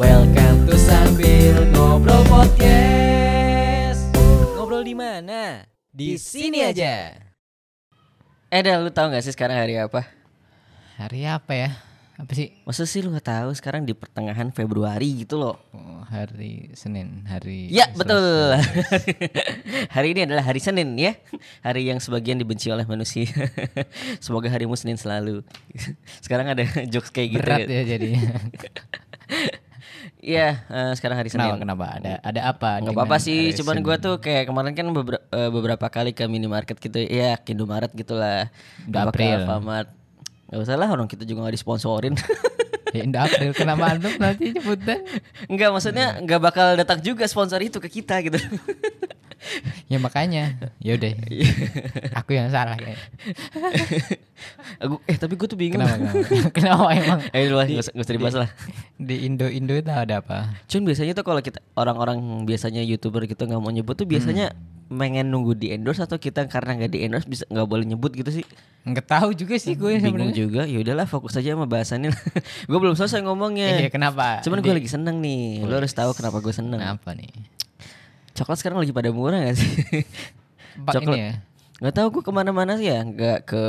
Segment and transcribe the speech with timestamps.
[0.00, 4.08] Welcome to Sambil Ngobrol Podcast.
[4.56, 5.68] Ngobrol di mana?
[5.92, 7.12] Di sini aja.
[8.48, 10.08] Eh Del, lu tahu gak sih sekarang hari apa?
[10.96, 11.70] Hari apa ya?
[12.16, 12.52] Apa sih?
[12.64, 17.68] Masa sih lu gak tahu sekarang di pertengahan Februari gitu loh Oh, hari Senin, hari
[17.68, 17.96] Ya Selasa.
[17.96, 18.24] betul
[19.96, 21.16] Hari ini adalah hari Senin ya
[21.60, 23.24] Hari yang sebagian dibenci oleh manusia
[24.24, 25.40] Semoga harimu Senin selalu
[26.24, 28.36] Sekarang ada jokes kayak gitu Berat ya jadinya.
[30.20, 31.48] Iya eh, sekarang hari kenapa?
[31.50, 31.86] Senin Kenapa?
[31.96, 32.70] Ada ada apa?
[32.78, 36.76] Gak apa-apa sih, cuman gua tuh kayak kemarin kan beber- eh, beberapa kali ke minimarket
[36.76, 38.52] gitu Ya ke Indomaret gitu lah
[38.84, 39.36] Udah Apa ke April.
[39.40, 39.88] Alfamart
[40.46, 42.14] Gak usah lah orang kita juga gak disponsorin
[42.90, 45.00] Ya, Indah April kenapa antum nanti nyebutan?
[45.46, 48.38] Enggak maksudnya nggak bakal datang juga sponsor itu ke kita gitu
[49.88, 50.60] Ya makanya.
[50.78, 51.10] Ya udah.
[52.22, 53.00] Aku yang salah kayak.
[54.84, 55.80] Aku, eh tapi gue tuh bingung.
[55.80, 55.96] Kenapa?
[55.96, 57.20] Kenapa, kenapa emang?
[57.32, 58.50] Eh lu lah, nggak usah dibahas lah.
[59.00, 60.52] Di Indo Indo itu ada apa?
[60.68, 64.52] Cuman biasanya tuh kalau kita orang-orang biasanya youtuber gitu nggak mau nyebut tuh biasanya
[64.90, 68.30] pengen nunggu di endorse atau kita karena nggak di endorse bisa nggak boleh nyebut gitu
[68.32, 68.44] sih.
[68.82, 70.34] Nggak tahu juga sih gue Bingung sebenarnya.
[70.34, 70.62] juga.
[70.64, 72.10] Ya udahlah fokus aja sama bahasannya.
[72.68, 73.78] gue belum selesai ngomongnya.
[73.78, 74.40] Iya, kenapa?
[74.40, 75.62] Cuman gue lagi seneng nih.
[75.62, 76.76] Lo harus tahu kenapa gue seneng.
[76.76, 77.30] Kenapa nih?
[78.32, 79.72] Coklat sekarang lagi pada murah gak sih?
[80.80, 81.12] Pak Coklat.
[81.12, 81.32] ini ya.
[81.80, 83.00] Nggak tahu gue ke mana-mana sih ya.
[83.00, 83.62] Nggak ke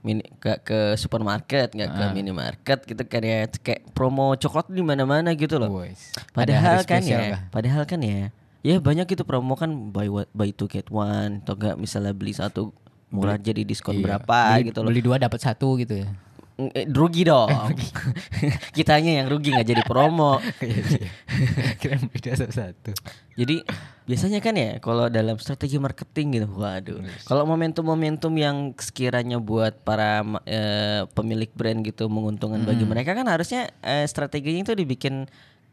[0.00, 2.12] mini, nggak ke supermarket, nggak ke Ah.
[2.12, 3.44] minimarket gitu kan ya.
[3.48, 5.68] Kayak promo coklat di mana-mana gitu loh.
[5.70, 6.12] Boys.
[6.12, 7.40] Ada Padahal kan ya, kah?
[7.48, 8.28] padahal kan ya,
[8.62, 12.30] ya banyak itu promo kan buy one- buy two get one atau enggak misalnya beli
[12.32, 12.70] satu
[13.10, 14.04] murah jadi diskon Iya.
[14.16, 14.88] berapa beli, gitu loh.
[14.88, 16.08] Beli dua dapat satu gitu ya.
[16.52, 17.48] Mm, eh, rugi dong.
[18.76, 20.36] Kitanya yang rugi nggak jadi promo.
[21.80, 22.92] Kira beda satu-satu.
[23.34, 23.64] Jadi
[24.04, 27.00] biasanya kan ya kalau dalam strategi marketing gitu, waduh.
[27.24, 33.72] Kalau momentum-momentum yang sekiranya buat para eh, pemilik brand gitu menguntungkan bagi mereka kan harusnya
[33.80, 35.28] eh, strateginya itu dibikin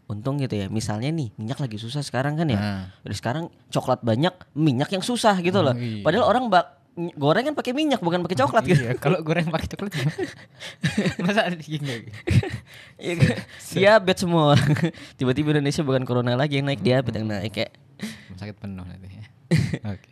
[0.10, 0.66] untung gitu ya.
[0.68, 2.58] Misalnya nih minyak lagi susah sekarang kan ya.
[2.58, 2.84] Nah.
[3.06, 5.78] Jadi sekarang coklat banyak, minyak yang susah gitu loh.
[5.78, 6.02] iya.
[6.02, 6.66] Padahal orang bak
[7.16, 8.82] goreng kan pakai minyak bukan pakai coklat gitu.
[8.84, 9.94] Iya, kalau goreng pakai coklat?
[11.24, 12.10] Masa ada gini?
[13.00, 13.28] Iya kan?
[14.20, 14.58] Semua.
[15.18, 17.72] Tiba-tiba Indonesia bukan corona lagi yang naik diabetes yang naik kayak
[18.36, 19.26] Sakit penuh nanti ya.
[19.96, 20.12] Oke.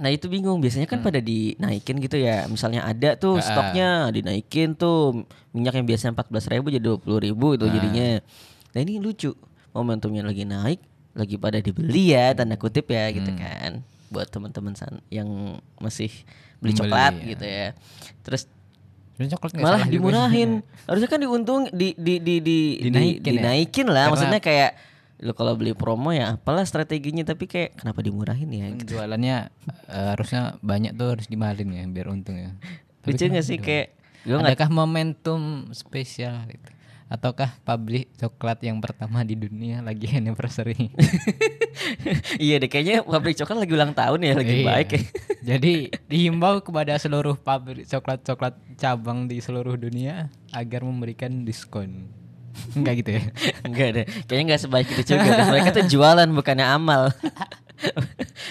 [0.00, 3.44] Nah itu bingung biasanya kan pada dinaikin gitu ya Misalnya ada tuh Ah.
[3.44, 8.18] stoknya dinaikin tuh Minyak yang biasanya 14 ribu jadi 20 ribu itu jadinya
[8.70, 9.34] Nah ini lucu
[9.70, 10.80] Momentumnya lagi naik
[11.12, 14.74] Lagi pada dibeli ya tanda kutip ya gitu kan Buat teman-teman
[15.06, 15.28] yang
[15.76, 16.10] masih
[16.58, 17.26] beli Membeli, coklat ya.
[17.28, 17.68] gitu ya
[18.20, 18.42] Terus
[19.20, 19.92] coklat malah salah juga.
[19.92, 20.50] dimurahin
[20.88, 23.32] Harusnya kan diuntung di, di, di, di, di- Dinaikin ya?
[23.36, 24.70] dinaikin lah Karena- Maksudnya kayak
[25.20, 28.96] Lu kalau beli promo ya apalah strateginya Tapi kayak kenapa dimurahin ya gitu.
[28.96, 29.52] Jualannya
[29.86, 32.56] eh, harusnya banyak tuh harus dimahalin ya biar untung ya.
[33.04, 36.70] Lucu gak sih kayak Gue Adakah momentum spesial itu?
[37.10, 40.94] Ataukah pabrik coklat yang pertama di dunia lagi anniversary?
[42.38, 44.66] iya deh kayaknya pabrik coklat lagi ulang tahun ya lagi Iya.
[44.66, 45.02] baik ya.
[45.50, 45.72] Jadi
[46.06, 52.06] dihimbau kepada seluruh pabrik coklat-coklat cabang di seluruh dunia agar memberikan diskon.
[52.72, 53.22] Enggak gitu ya?
[53.62, 55.26] Enggak deh, kayaknya nggak sebaik itu juga.
[55.26, 55.46] deh.
[55.48, 57.10] Mereka tuh jualan bukannya amal.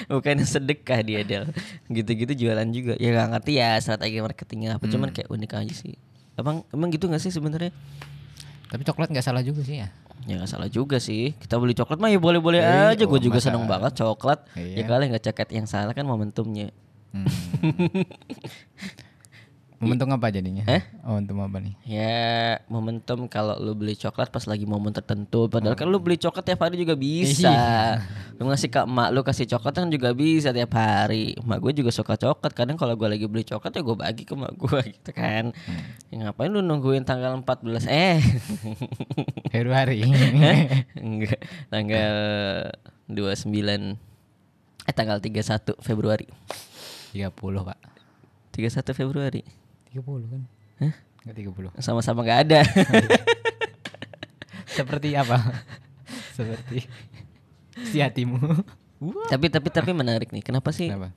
[0.07, 1.47] bukannya sedekah dia Del.
[1.85, 2.97] Gitu-gitu jualan juga.
[2.97, 4.85] Ya gak ngerti ya strategi marketingnya apa.
[4.85, 5.93] Cuman kayak unik aja sih.
[6.33, 7.69] Emang emang gitu gak sih sebenarnya?
[8.69, 9.90] Tapi coklat nggak salah juga sih ya.
[10.28, 11.34] Ya gak salah juga sih.
[11.34, 13.03] Kita beli coklat mah ya boleh-boleh Iya, aja.
[13.07, 14.46] Gue oh, juga masa- seneng banget coklat.
[14.53, 14.85] Ya Iya.
[14.85, 16.69] kali nggak coklat yang salah kan momentumnya.
[17.09, 17.25] Hmm.
[19.79, 20.67] Momentum apa jadinya?
[20.67, 20.84] Eh?
[21.07, 21.73] Momentum apa nih?
[21.88, 25.47] Ya momentum kalau lu beli coklat pas lagi momen tertentu.
[25.47, 27.47] Padahal kan lu beli coklat tiap hari juga bisa.
[27.47, 28.03] Iya.
[28.35, 31.31] Lu ngasih ke emak lu kasih coklat kan juga bisa tiap hari.
[31.39, 32.51] Emak gue juga suka coklat.
[32.51, 35.56] Kadang kalau gue lagi beli coklat ya gue bagi ke emak gue gitu kan.
[36.12, 38.19] Ya, Ngapain lu nungguin tanggal 14 Eh.
[39.56, 40.03] Februari.
[41.00, 41.39] Enggak.
[41.72, 42.16] Tanggal
[43.07, 43.95] 29
[44.84, 46.28] Eh tanggal 31 Februari.
[47.16, 47.31] 30
[47.63, 47.79] pak.
[48.51, 49.44] 31 Februari
[49.91, 50.41] 30 kan?
[50.79, 50.94] Hah?
[51.25, 51.35] Enggak
[51.75, 52.61] 30 Sama-sama gak ada.
[54.77, 55.38] Seperti apa?
[56.38, 56.86] Seperti
[57.89, 58.39] si hatimu.
[59.27, 60.44] Tapi tapi tapi menarik nih.
[60.44, 61.12] Kenapa sih Kenapa?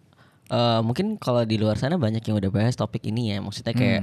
[0.52, 3.38] Eh, mungkin kalau di luar sana banyak yang udah bahas topik ini ya.
[3.40, 4.02] Maksudnya kayak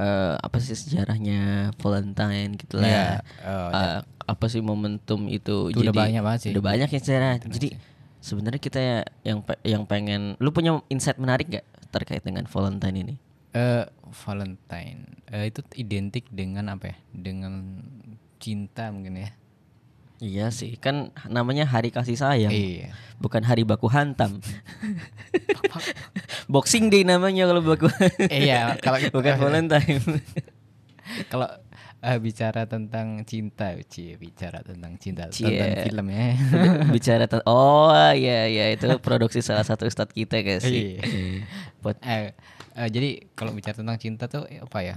[0.00, 2.88] eh, apa sih sejarahnya Valentine gitu lah.
[2.88, 3.06] Iya,
[3.46, 3.98] oh, Eh,
[4.30, 6.50] apa sih momentum itu, Itu udah banyak banget sih.
[6.54, 7.34] udah banyak ya sejarah.
[7.42, 7.68] Jadi
[8.20, 13.14] sebenarnya kita ya yang yang pengen lu punya insight menarik gak terkait dengan Valentine ini
[13.50, 13.84] Eh,
[14.20, 16.96] Valentine Eh, itu identik dengan apa ya?
[17.10, 17.82] Dengan
[18.36, 19.30] cinta mungkin ya.
[20.18, 22.92] iya sih kan namanya hari kasih sayang Iya.
[23.16, 24.36] bukan hari baku hantam
[26.46, 27.88] Boxing Day namanya kalau baku
[28.28, 30.00] iya, kalau bukan Valentine
[31.26, 31.48] kalau
[32.00, 35.48] eh, bicara tentang cinta, cie bicara tentang cinta, Cie.
[35.48, 36.26] tonton film ya.
[36.88, 41.48] bicara ten- oh iya iya itu produksi salah satu ustadz kita guys sih Iya.
[41.80, 42.36] buat Eh,
[42.76, 44.96] eh, jadi kalau bicara tentang cinta tuh eh, apa ya?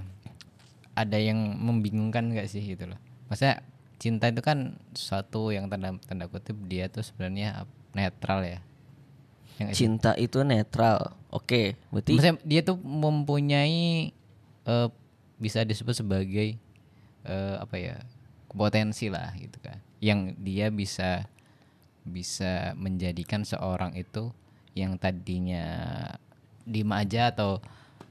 [0.93, 2.99] Ada yang membingungkan gak sih gitu loh.
[3.29, 3.65] Maksudnya
[3.97, 7.65] cinta itu kan suatu yang tanda tanda kutip dia tuh sebenarnya
[7.95, 8.59] netral ya.
[9.57, 9.85] Ya nggak sih?
[9.85, 14.09] cinta itu netral oke berarti Maksudnya dia tuh mempunyai
[14.65, 14.89] eh,
[15.37, 16.57] bisa disebut sebagai
[17.25, 17.95] eh, apa ya
[18.53, 21.25] potensi lah gitu kan yang dia bisa
[22.03, 24.29] bisa menjadikan seorang itu
[24.75, 25.65] yang tadinya
[26.63, 27.59] diem aja atau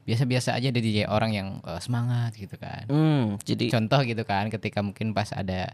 [0.02, 2.86] biasa-biasa aja jadi dia orang yang eh, semangat gitu kan.
[2.90, 5.72] Hmm, jadi contoh gitu kan ketika mungkin pas ada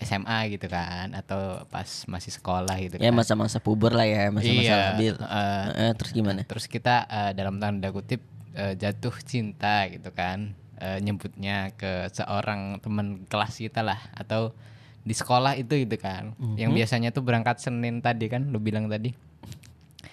[0.00, 3.16] SMA gitu kan atau pas masih sekolah gitu ya kan.
[3.16, 6.40] masa-masa puber lah ya masa-masa Iya, labil eh, Eh, terus gimana?
[6.48, 8.24] Terus kita eh, dalam tanda kutip
[8.56, 14.56] eh, jatuh cinta gitu kan, Eh, nyebutnya ke seorang teman kelas kita lah atau
[15.04, 19.12] di sekolah itu gitu kan, yang biasanya tuh berangkat Senin tadi kan, lu bilang tadi,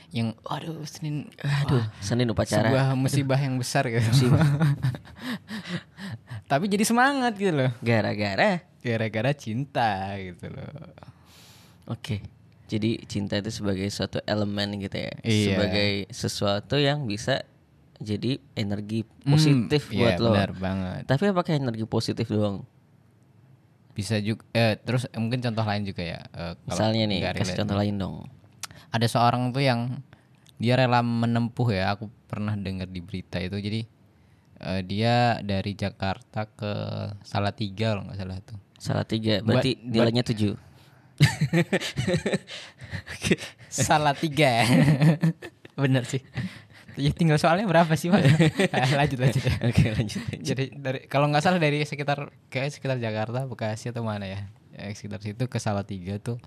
[0.10, 4.08] yang aduh Senin, aduh Senin upacara sebuah musibah yang besar gitu.
[6.48, 10.64] Tapi jadi semangat gitu loh, gara-gara gara-gara cinta gitu loh.
[11.86, 12.24] oke
[12.68, 15.44] jadi cinta itu sebagai suatu elemen gitu ya Iya.
[15.46, 17.44] sebagai sesuatu yang bisa
[17.98, 21.02] jadi energi Hmm, positif iya, buat lo Benar banget.
[21.04, 22.64] tapi apakah energi positif doang
[23.92, 26.22] Bisa juga, eh, terus eh, mungkin contoh lain juga ya.
[26.30, 28.16] eh, misalnya nih kasih contoh lain dong
[28.92, 30.02] ada seorang tuh yang
[30.58, 33.58] dia rela menempuh ya aku pernah dengar di berita itu.
[33.58, 33.82] Jadi
[34.64, 36.72] eh, dia dari Jakarta ke
[37.22, 38.58] Salatiga kalau nggak salah tuh.
[38.78, 40.54] Salah tiga Buat- berarti nilainya tujuh.
[43.70, 44.66] Salatiga.
[45.82, 46.22] Bener sih.
[46.98, 48.26] Ya tinggal soalnya berapa sih pak
[48.98, 49.44] lanjut lanjut.
[49.46, 49.54] Ya.
[49.70, 50.42] oke lanjut lanjut.
[50.42, 54.90] jadi dari kalau nggak salah dari sekitar kayak sekitar Jakarta Bekasi atau mana ya, ya
[54.98, 56.42] sekitar situ ke Salatiga tuh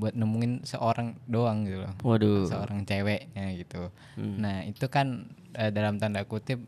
[0.00, 3.92] buat nemuin seorang doang gitu loh waduh seorang ceweknya gitu.
[4.18, 4.36] Hmm.
[4.40, 6.58] Nah itu kan eh, dalam tanda kutip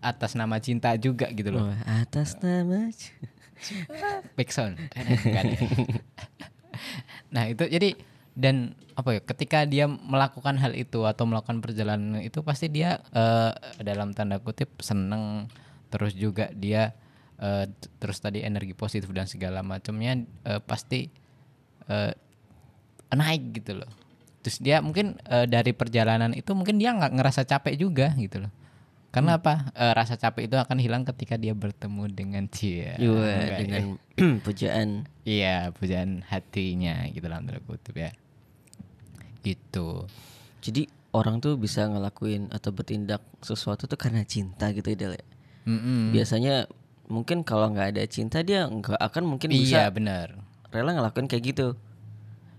[0.00, 1.68] atas nama cinta juga gitu loh.
[1.68, 3.08] Wah, atas nama ada.
[7.34, 7.92] nah itu jadi
[8.32, 13.52] dan apa ya ketika dia melakukan hal itu atau melakukan perjalanan itu pasti dia eh,
[13.84, 15.50] dalam tanda kutip seneng
[15.92, 16.96] terus juga dia
[17.68, 21.12] t- terus tadi energi positif dan segala macamnya eh, pasti
[23.14, 23.90] naik gitu loh.
[24.40, 28.52] Terus dia mungkin eh, dari perjalanan itu mungkin dia nggak ngerasa capek juga gitu loh.
[29.10, 29.74] Karena apa?
[29.74, 32.94] Eh, rasa capek itu akan hilang ketika dia bertemu dengan dia.
[32.96, 33.82] Iya, dengan
[34.46, 35.10] pujaan.
[35.26, 38.10] Iya pujaan hatinya gitu dalam tanda kutip ya.
[39.42, 40.06] Gitu.
[40.62, 45.24] Jadi orang tuh bisa ngelakuin atau bertindak sesuatu tuh karena cinta gitu ya ya.
[45.68, 46.10] Mm-mm.
[46.14, 46.64] biasanya
[47.10, 50.28] mungkin kalau nggak ada cinta dia nggak akan mungkin iya bisa benar.
[50.72, 51.76] rela ngelakuin kayak gitu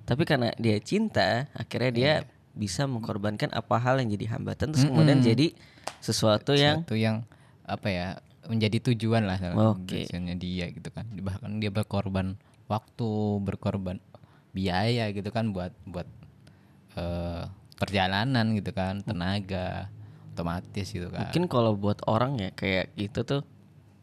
[0.05, 2.29] tapi karena dia cinta akhirnya dia Iya.
[2.51, 5.55] bisa mengkorbankan apa hal yang jadi hambatan terus kemudian jadi
[6.03, 7.23] sesuatu yang Satu yang
[7.63, 8.07] apa ya
[8.49, 11.05] menjadi tujuan lah tujuannya dia gitu kan.
[11.13, 12.35] Bahkan dia berkorban
[12.67, 13.09] waktu
[13.45, 14.01] berkorban
[14.51, 16.09] biaya gitu kan buat buat
[16.97, 17.43] eh,
[17.79, 19.87] perjalanan gitu kan tenaga
[20.33, 21.29] otomatis gitu kan.
[21.29, 23.41] Mungkin kalau buat orang ya kayak gitu tuh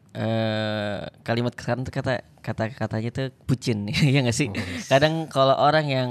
[0.09, 4.49] eh kalimat sekarang tuh kata kata katanya tuh bucin ya nggak sih?
[4.85, 6.09] Kadang kalau orang yang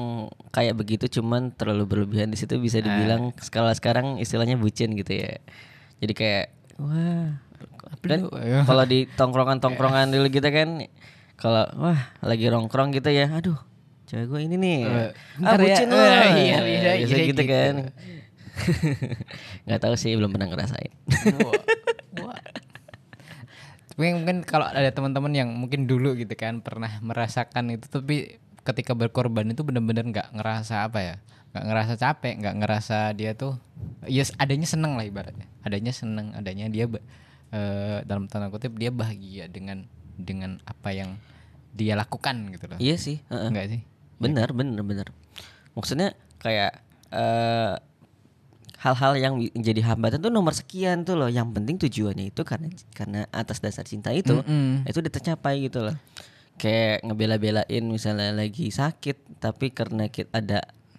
[0.49, 5.42] kayak begitu cuman terlalu berlebihan di situ bisa dibilang skala sekarang istilahnya bucin gitu ya.
[5.99, 6.46] Jadi kayak
[6.78, 7.42] wah
[7.99, 8.30] kan
[8.62, 10.87] kalau di tongkrongan tongkrongan dulu gitu kan
[11.34, 13.58] kalau wah lagi rongkrong gitu ya aduh
[14.06, 14.78] cewek gue ini nih.
[14.80, 15.11] Eh,
[15.42, 15.58] ah ya.
[15.58, 16.06] bucin Eh, loh
[16.38, 17.42] iya, bisa- Biasa bisa gitu gitu.
[17.44, 17.75] kan.
[19.66, 20.92] nggak tahu sih belum pernah ngerasain.
[23.99, 28.95] Mungkin, mungkin kalau ada teman-teman yang mungkin dulu gitu kan pernah merasakan itu tapi ketika
[28.95, 31.14] berkorban itu benar-benar nggak ngerasa apa ya
[31.50, 33.59] nggak ngerasa capek nggak ngerasa dia tuh
[34.07, 35.50] yes adanya seneng lah ibaratnya.
[35.67, 36.87] Adanya seneng adanya dia
[37.50, 41.19] eh, dalam tanda kutip dia bahagia dengan dengan apa yang
[41.75, 42.78] dia lakukan gitu loh.
[42.78, 43.50] Iya sih heeh.
[43.50, 43.81] enggak sih?
[44.23, 45.09] Bener bener bener.
[45.75, 47.75] Maksudnya kayak eh
[48.78, 51.30] hal-hal yang jadi hambatan tuh nomor sekian tuh loh.
[51.30, 54.87] Yang penting tujuannya itu karena karena atas dasar cinta itu Mm-mm.
[54.87, 55.97] itu udah tercapai gitu loh.
[56.58, 60.58] Kayak ngebela-belain misalnya lagi sakit tapi karena kita ada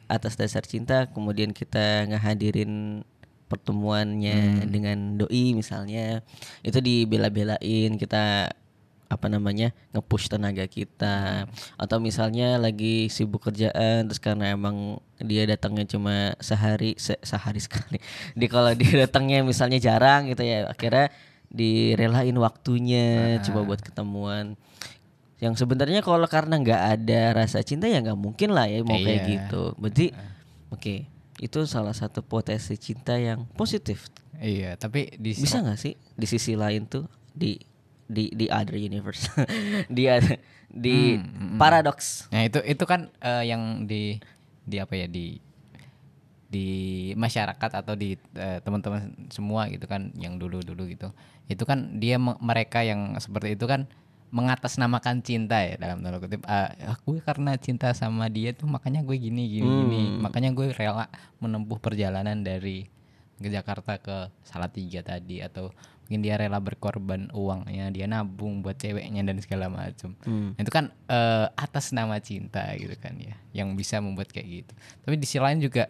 [0.09, 3.03] atas dasar cinta kemudian kita ngehadirin
[3.50, 6.21] pertemuannya dengan doi misalnya
[6.62, 8.53] itu dibela-belain kita
[9.09, 11.49] apa namanya ngepush tenaga kita.
[11.75, 17.97] Atau misalnya lagi sibuk kerjaan terus karena emang dia datangnya cuma sehari se- sehari sekali.
[18.39, 21.09] Di kalau dia datangnya misalnya jarang gitu ya akhirnya
[21.49, 24.53] direlain waktunya coba buat ketemuan.
[25.39, 29.09] Yang sebenarnya kalau karena nggak ada rasa cinta ya nggak mungkin lah ya mau kayak
[29.17, 29.27] Iya.
[29.27, 29.63] gitu.
[29.75, 30.05] Berarti
[30.69, 30.95] oke
[31.39, 34.11] itu salah satu potensi cinta yang positif.
[34.37, 37.55] Iya, tapi di bisa nggak sih di sisi lain tuh di
[38.09, 39.29] di di other universe.
[39.87, 40.09] Di
[40.69, 41.17] di
[41.57, 42.25] paradox.
[42.33, 44.17] Nah itu itu kan eh, yang di
[44.65, 45.37] di apa ya di
[46.49, 46.67] di
[47.13, 51.13] masyarakat atau di eh, teman-teman semua gitu kan yang dulu dulu gitu.
[51.45, 53.85] Itu kan dia me- mereka yang seperti itu kan
[54.29, 56.45] mengatasnamakan cinta ya dalam tanda kutip.
[56.45, 56.69] Ah
[57.05, 59.99] gue karena cinta sama dia tuh makanya gue gini gini gini.
[60.21, 61.09] Makanya gue rela
[61.41, 62.85] menempuh perjalanan dari
[63.39, 65.72] ke Jakarta ke Salatiga tadi atau
[66.10, 70.17] mungkin dia rela berkorban uangnya dia nabung buat ceweknya dan segala macam
[70.58, 74.74] itu kan eh, atas nama cinta gitu kan ya yang bisa membuat kayak gitu.
[75.05, 75.88] Tapi di sisi lain juga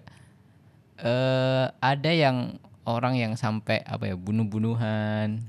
[1.00, 5.39] eh ada yang orang yang sampai apa ya bunuh-bunuhan.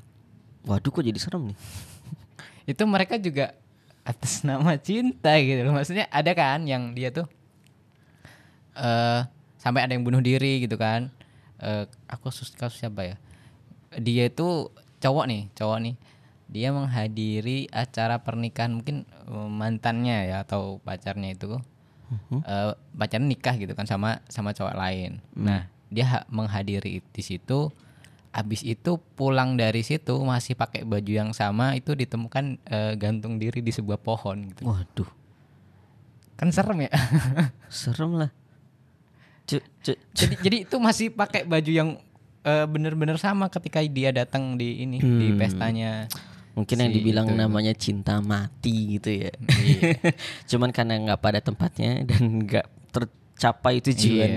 [0.64, 1.59] Waduh kok jadi serem nih?
[2.71, 3.59] Itu mereka juga
[4.07, 5.75] atas nama cinta gitu loh.
[5.75, 7.26] Maksudnya ada kan yang dia tuh
[8.78, 9.21] eh
[9.59, 11.12] sampai ada yang bunuh diri gitu kan
[11.61, 13.17] eh aku kasus kasus siapa ya?
[13.97, 15.95] Dia itu cowok nih cowok nih.
[16.50, 21.61] Dia menghadiri acara pernikahan mungkin eh, mantannya ya atau pacarnya itu.
[22.43, 25.23] Eh pacarnya nikah gitu kan sama sama cowok lain.
[25.37, 27.71] Nah dia ha- menghadiri di situ.
[28.31, 33.59] Abis itu pulang dari situ masih pakai baju yang sama itu ditemukan eh, gantung diri
[33.59, 34.71] di sebuah pohon gitu.
[34.71, 35.11] waduh.
[36.38, 36.90] Kan serem ya.
[37.69, 38.31] serem lah
[40.14, 41.88] jadi jadi itu masih pakai baju yang
[42.40, 46.07] eh, bener-bener sama ketika dia datang di ini di pestanya.
[46.50, 47.37] mungkin yang Si dibilang itu.
[47.37, 49.97] namanya cinta mati gitu ya Iya.
[50.50, 54.33] cuman karena nggak pada tempatnya dan nggak tercapai tujuan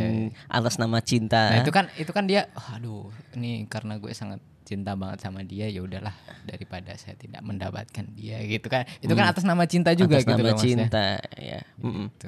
[0.48, 4.93] atas nama cinta Nah, itu kan itu kan dia aduh, ini karena gue sangat cinta
[4.93, 8.88] banget sama dia ya udahlah daripada saya tidak mendapatkan dia gitu kan.
[8.98, 10.88] Itu kan atas nama cinta juga atas gitu nama loh maksudnya.
[10.88, 11.05] cinta
[11.36, 11.60] ya.
[11.75, 12.27] Gitu.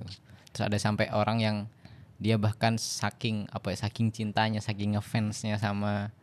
[0.51, 1.57] Terus ada sampai orang yang
[2.15, 6.15] dia bahkan saking apa ya saking cintanya saking ngefansnya sama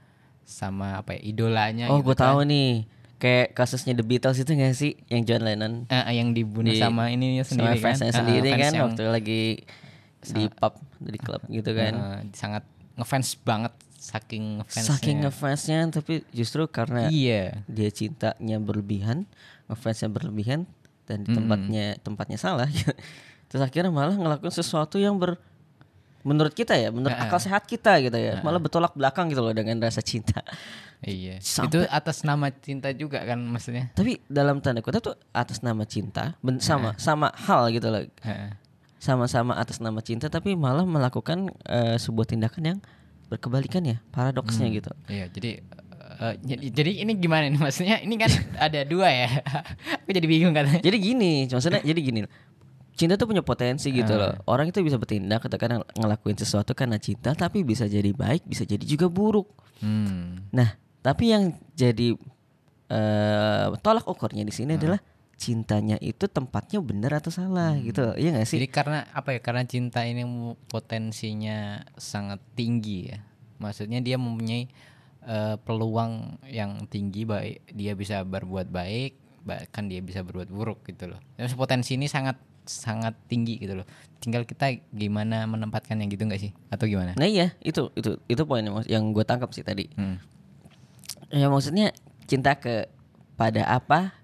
[0.43, 2.89] sama apa ya idolanya oh gitu gue tahu nih.
[3.23, 4.99] Kayak kasusnya The Beatles itu gak sih?
[5.07, 5.75] Yang John Lennon.
[5.87, 7.83] Eh, eh, yang dibunuh Di- sama ini sama sendiri kan?
[7.87, 9.43] fansnya Eh, sendiri fans kan waktu lagi
[10.23, 11.93] di pub di klub gitu kan.
[11.95, 12.67] eh, sangat
[12.99, 14.91] ngefans banget saking ngefansnya.
[14.99, 17.63] Saking ngefansnya tapi justru karena iya.
[17.71, 19.31] dia cintanya berlebihan
[19.71, 20.67] ngefansnya berlebihan
[21.07, 22.67] dan di tempatnya tempatnya salah.
[23.49, 25.39] Terus akhirnya malah ngelakuin sesuatu yang ber
[26.23, 28.39] menurut kita ya menurut akal sehat kita gitu ya.
[28.41, 30.43] Malah bertolak belakang gitu loh dengan rasa cinta.
[31.01, 31.39] Iya.
[31.45, 33.91] Sampai- itu atas nama cinta juga kan maksudnya?
[33.93, 38.07] Tapi dalam tanda kutip tuh atas nama cinta ben- sama sama hal gitu loh.
[38.97, 42.79] Sama-sama atas nama cinta tapi malah melakukan eh, sebuah tindakan yang
[43.27, 44.95] berkebalikan ya paradoksnya gitu.
[45.11, 45.59] Iya, jadi
[46.23, 47.59] eh, jadi, jadi ini gimana nih?
[47.59, 47.99] Maksudnya?
[47.99, 48.31] Ini kan
[48.63, 49.43] ada dua ya.
[49.99, 50.79] Aku jadi bingung katanya.
[50.79, 52.19] Jadi gini, maksudnya jadi gini.
[52.93, 54.37] Cinta tuh punya potensi gitu loh.
[54.45, 58.85] Orang itu bisa bertindak ketika ngelakuin sesuatu karena cinta tapi bisa jadi baik, bisa jadi
[58.85, 59.49] juga buruk.
[59.81, 60.49] Hmm.
[60.53, 62.15] Nah, tapi yang jadi
[62.93, 65.01] eh tolak ukurnya di sini adalah
[65.41, 68.15] cintanya itu tempatnya benar atau salah gitu.
[68.15, 68.63] Iya gak sih?
[68.63, 69.41] Jadi karena apa ya?
[69.43, 70.23] Karena cinta ini
[70.71, 73.19] potensinya sangat tinggi ya.
[73.59, 74.71] Maksudnya dia mempunyai
[75.27, 81.11] eh, peluang yang tinggi baik dia bisa berbuat baik bahkan dia bisa berbuat buruk gitu
[81.11, 81.19] loh.
[81.59, 83.87] Potensi ini sangat sangat tinggi gitu loh.
[84.23, 86.53] Tinggal kita gimana menempatkan yang gitu nggak sih?
[86.71, 87.15] Atau gimana?
[87.19, 89.91] Nah iya, itu itu itu poin yang, yang gue tangkap sih tadi.
[89.99, 90.23] Hmm.
[91.33, 91.91] Ya maksudnya
[92.31, 92.87] cinta ke
[93.35, 94.15] pada apa?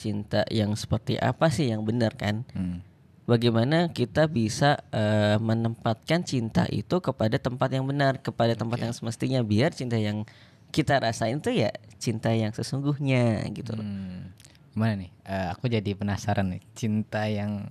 [0.00, 2.46] Cinta yang seperti apa sih yang benar kan?
[2.54, 2.80] Hmm.
[3.26, 9.38] Bagaimana kita bisa eh, menempatkan cinta itu kepada tempat yang benar, kepada tempat yang semestinya
[9.44, 10.26] biar cinta yang
[10.70, 13.74] kita rasain tuh ya cinta yang sesungguhnya gitu.
[13.74, 13.84] loh.
[13.84, 14.30] Hmm.
[14.74, 15.10] Gimana nih?
[15.26, 16.62] Eh, aku jadi penasaran nih.
[16.74, 17.66] Cinta yang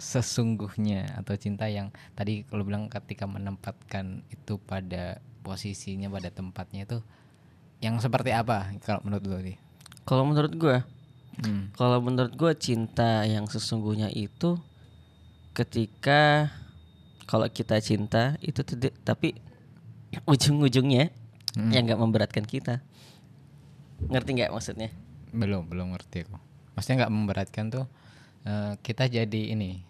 [0.00, 7.04] sesungguhnya atau cinta yang tadi kalau bilang ketika menempatkan itu pada posisinya pada tempatnya itu
[7.84, 9.56] yang seperti apa kalau menurut lo nih?
[10.08, 10.78] Kalau menurut gua,
[11.40, 11.72] Hmm.
[11.76, 14.60] kalau menurut gua cinta yang sesungguhnya itu
[15.56, 16.52] ketika
[17.24, 19.36] kalau kita cinta itu tidak tapi
[20.32, 21.12] ujung-ujungnya
[21.50, 21.74] Hmm.
[21.74, 22.78] yang nggak memberatkan kita.
[24.06, 24.94] Ngerti nggak maksudnya?
[25.30, 26.36] Belum, belum ngerti aku.
[26.74, 27.84] Maksudnya nggak memberatkan tuh
[28.46, 29.82] eh, kita jadi ini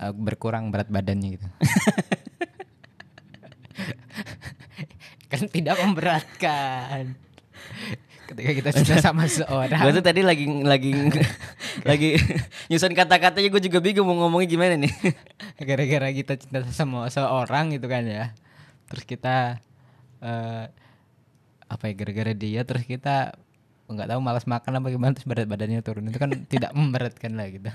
[0.00, 1.48] eh, berkurang berat badannya gitu.
[5.32, 7.16] kan tidak memberatkan.
[8.28, 9.80] Ketika kita cinta sama seorang.
[9.82, 10.92] Gue tuh tadi lagi lagi
[11.90, 12.16] lagi
[12.68, 14.92] nyusun kata-katanya gue juga bingung mau ngomongnya gimana nih.
[15.62, 18.34] gara-gara kita cinta sama seorang gitu kan ya
[18.92, 19.56] terus kita
[20.20, 20.64] eh,
[21.64, 23.32] apa ya gara-gara dia terus kita
[23.94, 27.46] nggak tahu malas makan apa gimana terus berat badannya turun itu kan tidak memberatkan lah
[27.52, 27.70] gitu.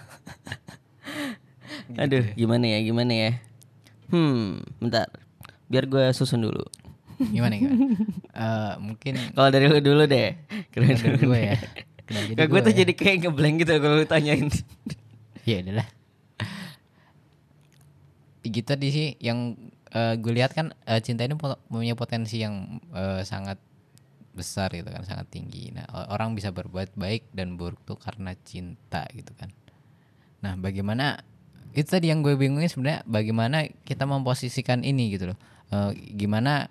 [2.01, 3.31] Aduh, gimana ya, gimana ya?
[4.11, 5.07] Hmm, bentar.
[5.71, 6.63] Biar gue susun dulu.
[7.17, 7.95] Gimana gimana?
[8.37, 10.37] Eh, mungkin Kalau dari lu dulu deh.
[10.69, 11.57] Keren dari gue ya.
[12.37, 12.77] Kayak gue tuh ya?
[12.85, 14.45] jadi kayak ngeblank gitu kalau lu tanyain.
[15.41, 15.87] Ya udahlah.
[18.45, 19.57] Gitu tadi sih yang
[19.97, 23.57] gue lihat kan eh, cinta ini punya potensi yang eh, sangat
[24.37, 25.73] besar gitu kan, sangat tinggi.
[25.73, 29.49] Nah, orang bisa berbuat baik dan buruk tuh karena cinta gitu kan.
[30.45, 31.25] Nah, bagaimana
[31.73, 35.37] itu tadi yang gue bingungin sebenarnya bagaimana kita memposisikan ini gitu loh.
[35.73, 36.69] Eh, gimana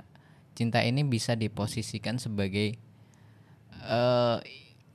[0.55, 2.79] cinta ini bisa diposisikan sebagai
[3.87, 4.39] eh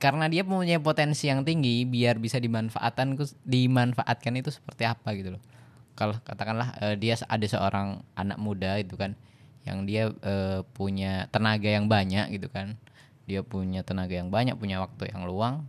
[0.02, 3.14] karena dia punya potensi yang tinggi biar bisa dimanfaatkan
[3.46, 5.42] dimanfaatkan itu seperti apa gitu loh
[5.94, 9.14] kalau katakanlah eh, dia ada seorang anak muda itu kan
[9.62, 12.74] yang dia eh, punya tenaga yang banyak gitu kan.
[13.26, 15.66] Dia punya tenaga yang banyak punya waktu yang luang.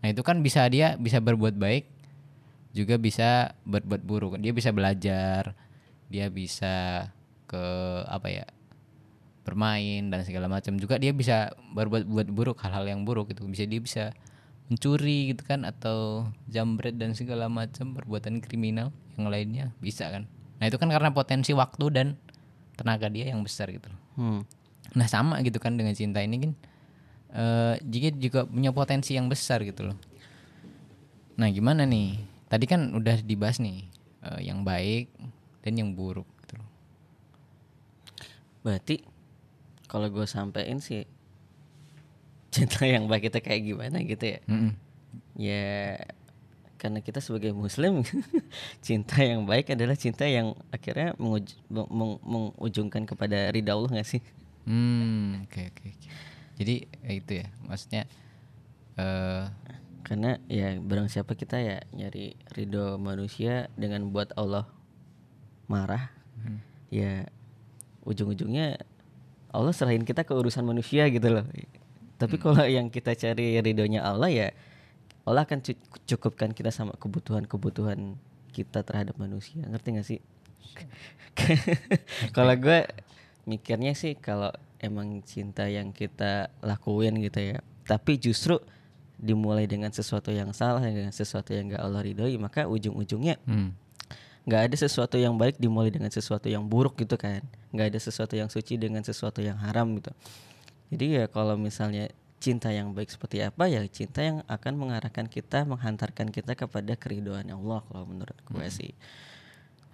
[0.00, 1.84] Nah itu kan bisa dia bisa berbuat baik
[2.70, 4.32] juga bisa berbuat buruk.
[4.38, 5.56] Dia bisa belajar
[6.10, 7.06] dia bisa
[7.46, 7.64] ke
[8.10, 8.46] apa ya
[9.42, 10.76] bermain dan segala macam.
[10.76, 13.48] Juga dia bisa berbuat buat buruk hal-hal yang buruk gitu.
[13.48, 14.04] Bisa dia bisa
[14.70, 20.30] mencuri gitu kan atau jambret dan segala macam perbuatan kriminal yang lainnya bisa kan.
[20.62, 22.06] Nah itu kan karena potensi waktu dan
[22.80, 24.00] tenaga dia yang besar gitu loh.
[24.16, 24.40] Hmm.
[24.96, 26.52] nah sama gitu kan dengan cinta ini kan
[27.30, 29.98] eh jika juga punya potensi yang besar gitu loh
[31.36, 32.16] nah gimana nih
[32.48, 33.84] tadi kan udah dibahas nih
[34.24, 35.12] eh, yang baik
[35.60, 36.68] dan yang buruk gitu loh
[38.60, 39.00] Berarti
[39.88, 41.08] kalau gue sampein sih
[42.52, 44.38] cinta yang baik itu kayak gimana gitu ya?
[44.50, 44.72] Mm-mm.
[45.38, 45.96] Ya
[46.80, 48.00] karena kita sebagai muslim
[48.86, 54.08] cinta yang baik adalah cinta yang akhirnya menguj- meng- meng- mengujungkan kepada ridha Allah gak
[54.08, 54.22] sih?
[54.64, 55.84] Hmm, oke oke.
[55.92, 56.08] oke.
[56.60, 58.02] Jadi ya itu ya, maksudnya
[58.96, 59.44] eh
[60.00, 64.66] Karena ya barang siapa kita ya nyari ridho manusia dengan buat Allah
[65.70, 66.10] marah,
[66.90, 67.28] ya
[68.02, 68.80] ujung-ujungnya
[69.54, 71.46] Allah serahin kita ke urusan manusia gitu loh.
[72.18, 74.48] Tapi kalau yang kita cari ridhonya Allah ya
[75.28, 78.16] Allah akan cu- cukupkan kita sama kebutuhan-kebutuhan
[78.50, 79.62] kita terhadap manusia.
[79.68, 80.20] Ngerti gak sih?
[82.36, 82.86] kalau gue
[83.44, 88.60] mikirnya sih kalau emang cinta yang kita lakuin gitu ya, tapi justru
[89.20, 93.70] dimulai dengan sesuatu yang salah dengan sesuatu yang gak Allah ridhoi, maka ujung-ujungnya hmm.
[94.48, 97.44] nggak ada sesuatu yang baik dimulai dengan sesuatu yang buruk gitu kan
[97.76, 100.08] nggak ada sesuatu yang suci dengan sesuatu yang haram gitu
[100.88, 102.08] jadi ya kalau misalnya
[102.40, 103.84] cinta yang baik seperti apa ya?
[103.86, 108.96] Cinta yang akan mengarahkan kita menghantarkan kita kepada keridoan Allah kalau menurut gue sih.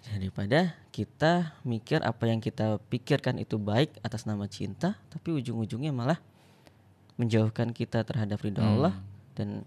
[0.06, 6.22] Daripada kita mikir apa yang kita pikirkan itu baik atas nama cinta tapi ujung-ujungnya malah
[7.18, 8.94] menjauhkan kita terhadap ridho Allah
[9.35, 9.66] dan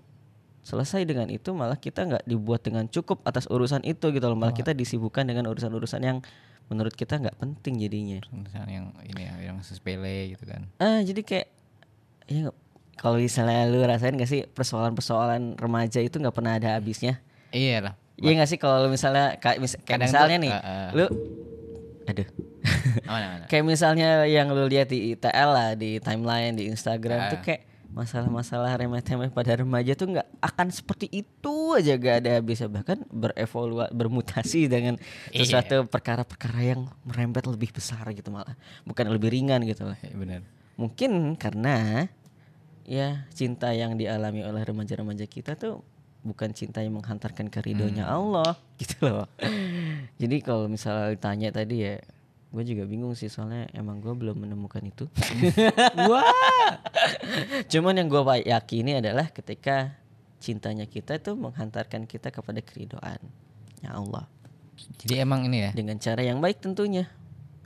[0.63, 4.39] selesai dengan itu malah kita nggak dibuat dengan cukup atas urusan itu gitu loh.
[4.39, 6.23] Malah kita disibukkan dengan urusan-urusan yang
[6.71, 8.23] menurut kita nggak penting jadinya.
[8.31, 10.69] Misalnya yang ini ya, yang sepele gitu kan.
[10.79, 11.47] ah jadi kayak
[12.29, 12.53] ya
[12.99, 17.93] kalau misalnya lu rasain gak sih persoalan-persoalan remaja itu nggak pernah ada habisnya Iya lah.
[18.15, 20.89] Iya gak sih kalau misalnya kayak, mis- kayak misalnya tuh, nih eh, eh.
[20.93, 21.05] lu
[22.05, 22.27] aduh
[23.05, 23.39] Aman aman.
[23.49, 27.43] kayak misalnya yang lu lihat di ITL lah di timeline di Instagram tuh Ah.
[27.43, 33.01] kayak masalah-masalah remeh-temeh pada remaja tuh nggak akan seperti itu aja gak ada habisnya bahkan
[33.09, 34.93] berevolusi bermutasi dengan
[35.29, 35.41] Iya.
[35.41, 40.41] sesuatu perkara-perkara yang merembet lebih besar gitu malah bukan lebih ringan gitu lah Iya, benar.
[40.75, 42.05] mungkin karena
[42.89, 45.85] ya cinta yang dialami oleh remaja-remaja kita tuh
[46.25, 49.29] bukan cinta yang menghantarkan ke ridhonya Allah gitu loh.
[50.17, 52.01] Jadi kalau misalnya ditanya tadi ya
[52.49, 55.05] gue juga bingung sih soalnya emang gue belum menemukan itu.
[56.09, 56.33] Wah!
[57.69, 59.93] Cuman yang gue yakini adalah ketika
[60.41, 63.21] cintanya kita itu menghantarkan kita kepada keridoan
[63.85, 64.25] ya Allah.
[64.97, 67.05] Jadi emang ini ya, dengan cara yang baik tentunya.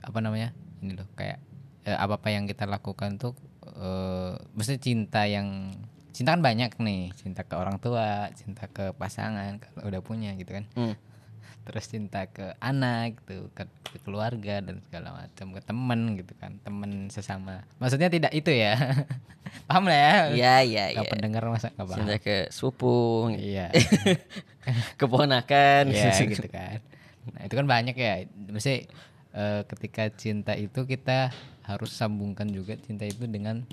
[0.04, 0.52] Apa namanya?
[0.84, 1.40] Ini loh kayak
[1.88, 3.32] eh, apa-apa yang kita lakukan tuh
[3.74, 5.70] eh mesti cinta yang
[6.14, 10.54] cinta kan banyak nih, cinta ke orang tua, cinta ke pasangan kalau udah punya gitu
[10.54, 10.64] kan.
[10.78, 10.94] Hmm.
[11.64, 16.60] Terus cinta ke anak gitu, ke, ke keluarga dan segala macam, ke temen gitu kan,
[16.60, 17.64] temen sesama.
[17.80, 18.76] Maksudnya tidak itu ya.
[19.68, 20.14] Paham lah ya?
[20.34, 21.98] Iya iya iya pendengar masa nggak paham?
[22.04, 23.70] cinta ke sepupu Iya.
[25.00, 26.80] keponakan ya gitu kan
[27.24, 28.84] nah itu kan banyak ya mesti
[29.32, 31.32] eh, ketika cinta itu kita
[31.64, 33.64] harus sambungkan juga cinta itu dengan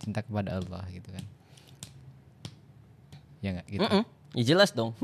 [0.00, 1.24] cinta kepada Allah gitu kan.
[3.40, 3.84] Ya nggak gitu?
[3.84, 4.02] Mm-mm.
[4.34, 4.96] Ya jelas dong.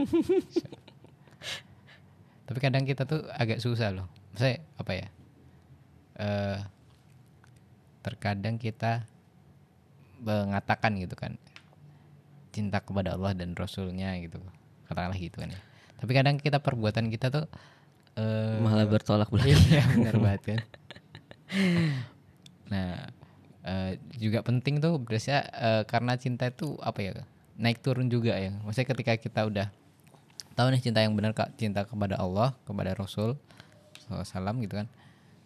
[2.49, 4.09] tapi kadang kita tuh agak susah loh.
[4.33, 5.07] Maksudnya apa ya?
[6.19, 6.59] Eh
[8.03, 9.07] terkadang kita
[10.23, 11.39] mengatakan gitu kan
[12.51, 14.41] cinta kepada Allah dan Rasulnya gitu.
[14.89, 15.61] Katakanlah gitu kan ya.
[16.03, 17.47] Tapi kadang kita perbuatan kita tuh
[18.19, 19.57] eh Malah bertolak belakang.
[19.71, 20.61] iya benar banget kan
[22.73, 23.13] nah
[23.69, 27.13] eh, juga penting tuh biasanya eh, karena cinta itu apa ya
[27.61, 29.69] naik turun juga ya maksudnya ketika kita udah
[30.57, 33.37] tahu nih cinta yang benar kak cinta kepada Allah kepada Rasul
[34.25, 34.89] salam gitu kan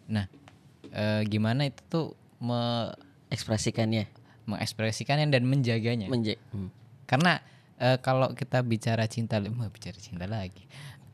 [0.07, 0.25] nah
[0.95, 2.05] eh, gimana itu tuh
[2.39, 2.95] me-
[3.27, 4.07] Ekspresikannya.
[4.47, 6.71] mengekspresikannya dan menjaganya Menje hmm.
[7.11, 7.43] karena
[7.77, 10.63] eh, kalau kita bicara cinta, mau bicara cinta lagi.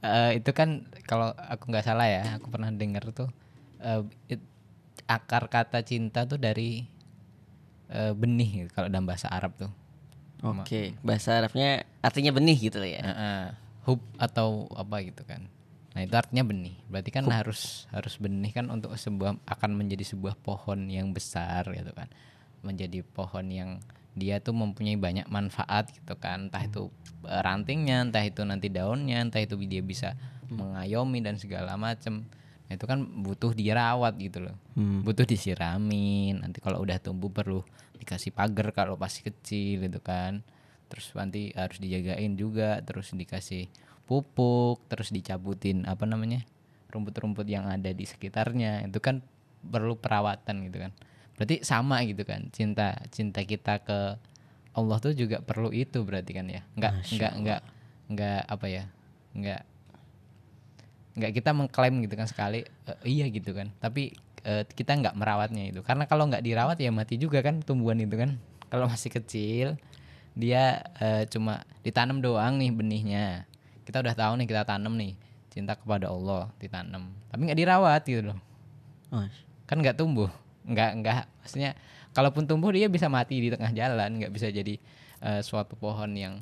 [0.04, 3.28] Eh, itu kan kalau aku nggak salah ya, aku pernah dengar tuh
[3.82, 4.48] eh, it-
[5.14, 6.84] akar kata cinta tuh dari
[7.94, 9.72] eh, benih gitu, kalau dalam bahasa Arab tuh.
[10.44, 13.00] Oke, bahasa Arabnya artinya benih gitu ya.
[13.00, 13.46] Eh, eh,
[13.88, 15.48] hub atau apa gitu kan.
[15.94, 16.76] Nah itu artinya benih.
[16.90, 21.94] Berarti kan harus harus benih kan untuk sebuah akan menjadi sebuah pohon yang besar gitu
[21.96, 22.12] kan.
[22.66, 23.70] Menjadi pohon yang
[24.14, 26.50] dia tuh mempunyai banyak manfaat gitu kan.
[26.50, 26.90] Entah itu
[27.24, 30.18] rantingnya, entah itu nanti daunnya, entah itu dia bisa
[30.52, 32.26] mengayomi dan segala macem.
[32.76, 34.56] Itu kan butuh dirawat gitu loh.
[35.06, 36.42] Butuh disiramin.
[36.42, 37.62] Nanti kalau udah tumbuh perlu
[37.98, 40.42] dikasih pagar kalau masih kecil gitu kan.
[40.90, 42.82] Terus nanti harus dijagain juga.
[42.82, 43.70] Terus dikasih
[44.10, 44.84] pupuk.
[44.90, 46.42] Terus dicabutin apa namanya
[46.90, 48.86] rumput-rumput yang ada di sekitarnya.
[48.90, 49.22] Itu kan
[49.64, 50.92] perlu perawatan gitu kan.
[51.38, 52.50] Berarti sama gitu kan.
[52.52, 54.20] Cinta cinta kita ke
[54.74, 56.62] Allah tuh juga perlu itu berarti kan ya.
[56.78, 57.62] Nggak nggak nggak
[58.04, 58.84] nggak apa ya
[59.34, 59.62] nggak
[61.14, 63.70] nggak kita mengklaim gitu kan sekali "Eh, iya gitu kan.
[63.78, 65.80] Tapi eh, kita nggak merawatnya itu.
[65.86, 68.38] Karena kalau nggak dirawat ya mati juga kan tumbuhan itu kan.
[68.70, 69.78] Kalau masih kecil
[70.34, 73.26] dia eh, cuma ditanam doang nih benihnya.
[73.86, 75.14] Kita udah tahu nih kita tanam nih
[75.54, 77.14] cinta kepada Allah ditanam.
[77.30, 78.40] Tapi nggak dirawat gitu loh.
[79.14, 79.22] Oh,
[79.70, 80.34] kan nggak tumbuh.
[80.66, 81.78] Nggak nggak maksudnya
[82.18, 84.82] kalaupun tumbuh dia bisa mati di tengah jalan nggak bisa jadi
[85.22, 86.42] eh, suatu pohon yang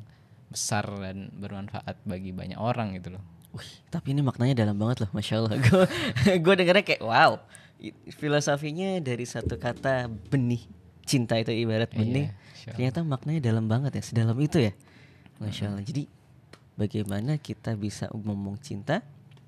[0.52, 5.10] besar dan bermanfaat bagi banyak orang gitu loh Wih, tapi ini maknanya dalam banget loh,
[5.12, 5.60] masya Allah.
[5.66, 5.84] Gue
[6.40, 7.36] gue dengernya kayak wow.
[8.14, 10.62] Filosofinya dari satu kata benih
[11.02, 12.26] cinta itu ibarat Iya, benih.
[12.30, 14.72] Masya Ternyata maknanya dalam banget ya, sedalam itu ya,
[15.36, 15.82] masya Allah.
[15.82, 16.06] Jadi
[16.74, 19.02] bagaimana kita bisa ngomong cinta?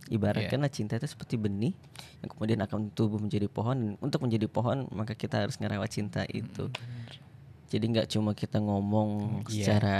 [0.04, 1.72] Ibaratkanlah cinta itu seperti benih
[2.20, 3.76] yang kemudian akan tumbuh menjadi pohon.
[3.78, 6.68] Dan untuk menjadi pohon maka kita harus ngerawat cinta itu.
[7.72, 9.64] Jadi nggak cuma kita ngomong Iya.
[9.64, 9.98] secara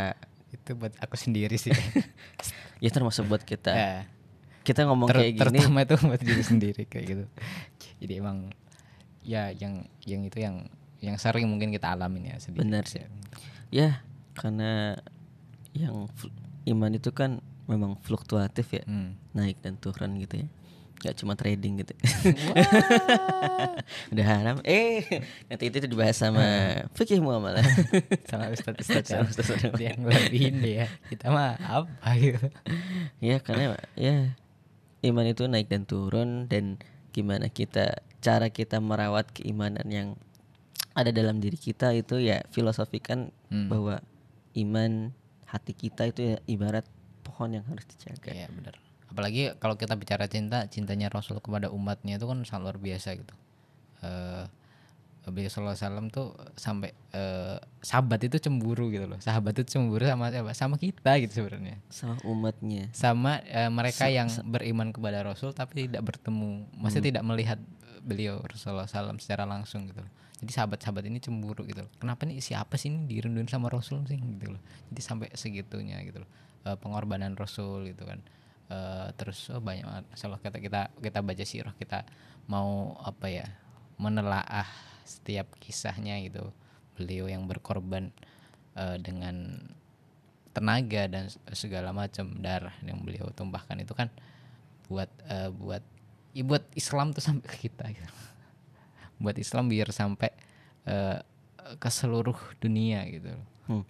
[0.53, 1.75] itu buat aku sendiri sih
[2.79, 3.71] ya termasuk buat kita.
[3.71, 3.95] Ya.
[4.63, 7.25] Kita ngomong Ter- kayak gini terutama itu buat diri sendiri kayak gitu
[8.01, 8.49] jadi emang
[9.21, 10.69] ya yang yang itu yang
[11.01, 13.05] yang sering mungkin kita alamin ya sendiri Benar sih.
[13.69, 14.01] Ya,
[14.33, 14.97] karena
[15.73, 16.09] yang
[16.65, 19.17] iman itu kan memang fluktuatif ya, Hmm.
[19.33, 20.49] naik dan turun gitu ya.
[21.05, 21.93] Gak cuma trading gitu.
[24.13, 24.57] Udah haram.
[24.65, 25.05] Eh,
[25.47, 26.43] nanti itu dibahas sama
[26.97, 27.63] fikih muamalah.
[28.31, 29.79] sama ustadz ustadz Sama ustadz-ustadz.
[29.79, 32.49] yang lebih ini ya kita mah apa gitu
[33.29, 34.33] ya, karena ya
[35.05, 36.81] iman itu naik dan turun dan
[37.13, 40.09] gimana kita cara kita merawat keimanan yang
[40.97, 43.71] ada dalam diri kita itu ya filosofikan Hmm.
[43.71, 44.03] bahwa
[44.59, 45.15] iman
[45.47, 46.83] hati kita itu ya ibarat
[47.23, 48.35] pohon yang harus dijaga.
[48.35, 48.75] Iya benar.
[49.15, 53.35] Apalagi kalau kita bicara cinta, cintanya Rasul kepada umatnya itu kan sangat luar biasa gitu.
[54.03, 54.45] Eh
[55.25, 59.17] Beliau sallallahu alaihi wasallam tuh sampai eh, sahabat itu cemburu gitu loh.
[59.25, 60.53] Sahabat itu cemburu sama siapa?
[60.53, 61.81] Sama kita gitu sebenarnya.
[61.89, 62.93] sama umatnya.
[62.93, 67.57] Sama eh, mereka yang beriman kepada Rasul tapi tidak bertemu, maksudnya tidak melihat
[68.05, 70.13] beliau Rasulullah SAW secara langsung gitu loh.
[70.45, 71.91] Jadi sahabat-sahabat ini cemburu gitu loh.
[71.97, 74.61] Kenapa nih siapa sih ini dirinduin sama Rasul sih gitu loh.
[74.93, 76.29] Jadi sampai segitunya gitu loh.
[76.69, 78.21] Eh, pengorbanan Rasul gitu kan.
[78.75, 82.03] Eh, terus oh banyak masalah kita kita kita baca sirah kita
[82.51, 83.47] mau apa ya
[84.01, 84.67] menelaah
[85.05, 86.51] setiap kisahnya gitu
[86.99, 88.11] beliau yang berkorban
[88.75, 89.63] eh, dengan
[90.55, 94.09] tenaga dan segala macam darah yang beliau tumpahkan itu kan
[94.91, 95.83] buat eh, buat
[96.35, 98.11] ya buat Islam tuh sampai ke kita gitu.
[99.23, 100.31] buat Islam biar sampai
[100.89, 101.19] eh,
[101.79, 103.31] ke seluruh dunia gitu.
[103.65, 103.85] Hmm.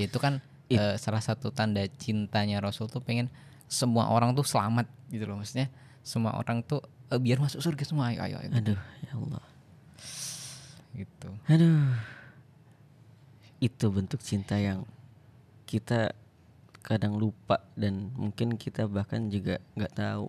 [0.00, 0.40] itu kan
[0.72, 3.28] eh, salah satu tanda cintanya Rasul tuh pengen
[3.72, 5.72] semua orang tuh selamat gitu loh maksudnya
[6.04, 9.44] semua orang tuh eh, biar masuk surga semua ayo ayo, ayo Aduh, ya Allah.
[10.92, 11.88] gitu Aduh.
[13.58, 14.82] Itu bentuk cinta yang
[15.64, 16.12] kita
[16.82, 20.26] kadang lupa dan mungkin kita bahkan juga nggak tahu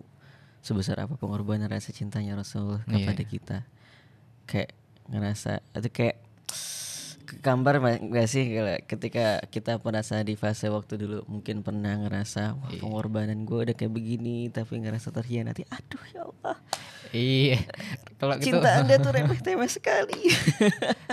[0.62, 2.94] sebesar apa pengorbanan rasa cintanya Rasul Iya.
[2.94, 3.56] kepada kita.
[4.46, 4.70] Kayak
[5.10, 6.16] ngerasa itu kayak
[7.24, 8.44] gambar nggak sih
[8.84, 13.90] ketika kita merasa di fase waktu dulu mungkin pernah ngerasa wah pengorbanan gue udah kayak
[13.90, 16.56] begini tapi ngerasa terhianati aduh ya Allah
[17.14, 17.62] Iya.
[18.18, 20.18] Kalau gitu cinta anda tuh remeh temeh sekali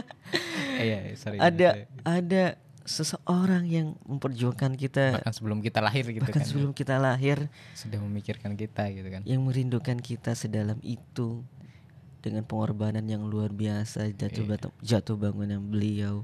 [0.82, 1.38] Iya, sorry.
[1.38, 6.50] ada ada seseorang yang memperjuangkan kita bahkan sebelum kita lahir gitu bahkan kan.
[6.50, 7.46] sebelum kita lahir
[7.78, 9.22] Sudah memikirkan kita gitu kan.
[9.24, 11.46] yang merindukan kita sedalam itu
[12.22, 16.22] dengan pengorbanan yang luar biasa jatuh batu, jatuh bangunan beliau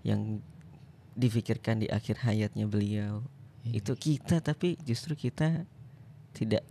[0.00, 0.40] yang
[1.12, 3.20] difikirkan di akhir hayatnya beliau.
[3.66, 5.64] Itu kita tapi justru kita
[6.32, 6.64] tidak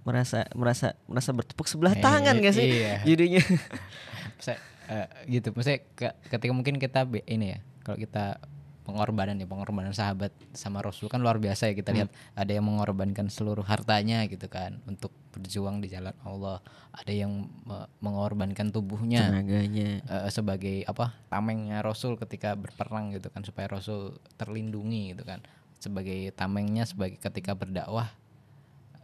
[0.00, 2.64] merasa merasa merasa bertepuk sebelah Eh, tangan gak sih?
[2.80, 3.02] iya.
[3.08, 3.42] jadinya.
[4.38, 5.48] Maksudnya, eh, gitu.
[5.52, 8.40] Maksudnya ke- ketika mungkin kita ini ya kalau kita
[8.88, 13.28] pengorbanan ya pengorbanan sahabat sama Rasul kan luar biasa ya kita lihat ada yang mengorbankan
[13.28, 16.64] seluruh hartanya gitu kan untuk berjuang di jalan Allah.
[16.96, 20.00] Ada yang me- mengorbankan tubuhnya tenaganya.
[20.02, 25.44] eh, sebagai apa tamengnya Rasul ketika berperang gitu kan supaya Rasul terlindungi gitu kan.
[25.76, 28.08] Sebagai tamengnya sebagai ketika berdakwah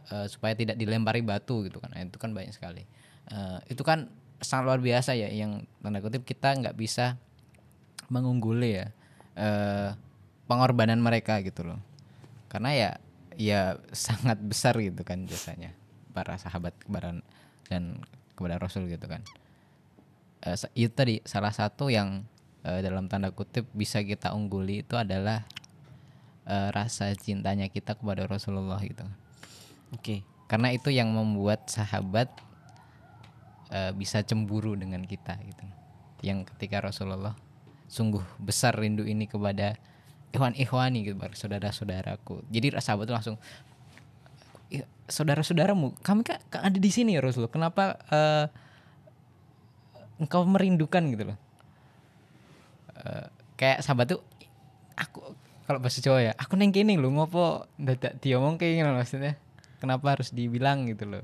[0.09, 1.93] eh, supaya tidak dilempari batu gitu kan.
[1.93, 2.83] Nah, itu kan banyak sekali.
[3.29, 4.09] Eh, itu kan
[4.41, 7.15] sangat luar biasa ya yang tanda kutip kita nggak bisa
[8.11, 8.87] mengungguli ya
[9.35, 9.91] eh,
[10.49, 11.79] pengorbanan mereka gitu loh.
[12.49, 12.89] Karena ya
[13.35, 15.75] ya sangat besar gitu kan jasanya
[16.15, 17.19] para sahabat kepada
[17.67, 17.99] dan
[18.35, 19.21] kepada Rasul gitu kan.
[20.45, 22.23] Sa- itu tadi salah satu yang
[22.65, 25.45] eh, dalam tanda kutip bisa kita ungguli itu adalah
[26.49, 29.05] eh, rasa cintanya kita kepada Rasulullah gitu.
[29.93, 30.25] Oke.
[30.45, 32.29] Karena itu yang membuat sahabat
[33.73, 35.65] eh, bisa cemburu dengan kita gitu.
[36.25, 37.37] Yang ketika Rasulullah
[37.85, 39.77] sungguh besar rindu ini kepada
[40.35, 42.43] ikhwan ikhwani gitu saudara-saudaraku.
[42.51, 43.39] Jadi sahabat langsung
[44.67, 47.53] "Ya, saudara-saudaramu kami kan ada di sini ya Rasulullah.
[47.53, 48.45] Kenapa eh,
[50.19, 51.03] engkau merindukan?
[51.07, 51.37] Gitu loh.
[52.99, 54.21] Eh, kayak sahabat tuh
[54.99, 55.23] aku
[55.65, 59.33] kalau bahasa Jawa ya aku neng kene lho ngopo dadak diomong kayak gini maksudnya.
[59.79, 60.83] Kenapa harus dibilang?
[60.89, 61.23] Gitu loh.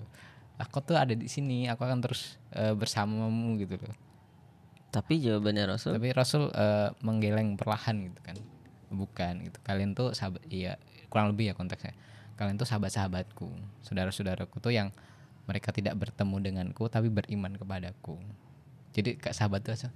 [0.62, 4.11] Aku tuh ada di sini aku akan terus eh, bersamamu gitu loh
[4.92, 5.96] tapi jawabannya Rasul?
[5.96, 8.38] Tapi Rasul eh, menggeleng perlahan gitu kan.
[8.92, 9.58] Bukan gitu.
[9.64, 10.76] Kalian tuh sahabat iya
[11.08, 11.96] kurang lebih ya konteksnya.
[12.36, 13.48] Kalian tuh sahabat-sahabatku
[13.88, 14.92] saudara-saudaraku tuh yang
[15.48, 18.20] mereka tidak bertemu denganku tapi beriman kepadaku.
[18.92, 19.94] Jadi kayak sahabat tuh langsung,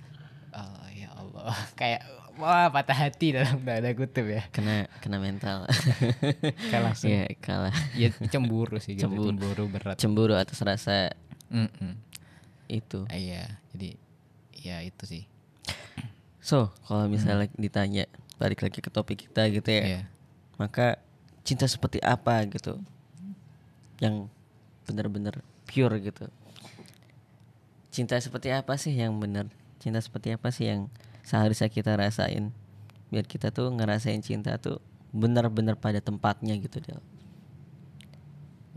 [0.55, 1.55] oh ya Allah.
[1.79, 2.01] Kayak
[2.39, 4.43] wah patah hati dalam tanda kutip ya.
[4.55, 5.67] Kena kena mental.
[6.71, 7.75] Kayak langsung ya kalah.
[7.99, 9.11] Ya cemburu sih gitu.
[9.11, 9.35] Cemburu.
[9.35, 9.95] cemburu, berat.
[9.99, 11.11] Cemburu atas rasa
[11.51, 11.99] Mm-mm.
[12.71, 13.03] itu.
[13.11, 13.99] Iya jadi
[14.65, 15.23] ya itu sih
[16.45, 18.05] So, kalau misalnya ditanya
[18.37, 20.01] balik lagi ke topik kita gitu ya, Iya.
[20.61, 21.01] maka
[21.41, 22.77] cinta seperti apa gitu,
[23.97, 24.29] yang
[24.85, 26.29] benar-benar pure gitu.
[27.89, 29.49] Cinta seperti apa sih yang benar?
[29.81, 30.85] Cinta seperti apa sih yang
[31.25, 32.53] seharusnya kita rasain?
[33.09, 34.77] Biar kita tuh ngerasain cinta tuh
[35.09, 37.01] benar-benar pada tempatnya gitu Del.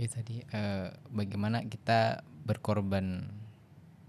[0.00, 3.28] Ya tadi eh, bagaimana kita berkorban.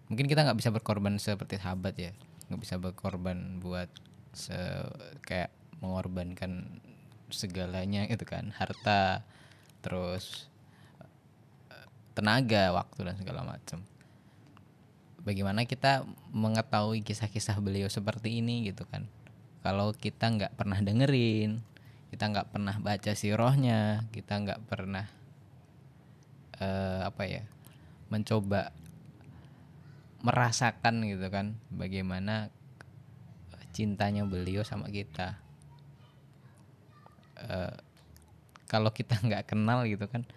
[0.10, 2.12] Mungkin kita nggak bisa berkorban seperti sahabat ya,
[2.50, 3.89] nggak bisa berkorban buat
[4.34, 4.58] se
[5.22, 5.54] kayak
[5.86, 6.82] mengorbankan
[7.30, 9.22] segalanya gitu kan, harta,
[9.86, 10.50] terus
[11.69, 13.86] eh, tenaga, waktu dan segala macam.
[15.22, 19.06] Bagaimana kita mengetahui kisah-kisah beliau seperti ini gitu kan?
[19.62, 21.62] Kalau kita nggak pernah dengerin,
[22.10, 25.06] kita nggak pernah baca sirohnya, kita nggak pernah
[26.58, 27.43] eh, apa ya
[28.10, 28.74] mencoba
[30.20, 32.52] merasakan gitu kan bagaimana
[33.72, 35.40] cintanya beliau sama kita.
[37.40, 37.76] Eh,
[38.68, 40.28] kalau kita nggak kenal gitu kan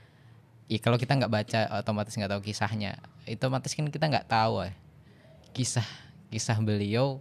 [0.71, 3.03] ya kalau kita nggak baca otomatis nggak tahu kisahnya.
[3.27, 4.75] Itu otomatis kan kita nggak tahu eh,
[5.53, 5.87] kisah
[6.31, 7.21] kisah beliau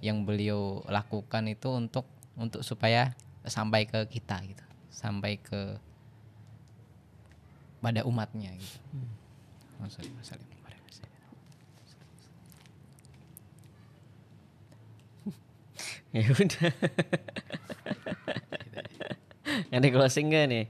[0.00, 3.12] yang beliau lakukan itu untuk untuk supaya
[3.44, 4.64] sampai ke kita gitu.
[4.88, 5.76] Sampai ke
[7.80, 8.78] pada umatnya gitu.
[9.80, 10.59] Warahmatullahi wabarakatuh.
[16.16, 16.72] Ya udah.
[19.70, 20.66] Ada closing gak nih?